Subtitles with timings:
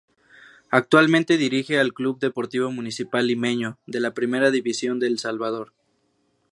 [0.71, 5.73] Actualmente dirige al Club Deportivo Municipal Limeño de la Primera División de El Salvador.